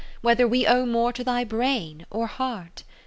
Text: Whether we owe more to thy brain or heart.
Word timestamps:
Whether 0.21 0.47
we 0.47 0.65
owe 0.65 0.87
more 0.87 1.13
to 1.13 1.23
thy 1.23 1.43
brain 1.43 2.07
or 2.09 2.25
heart. 2.25 2.83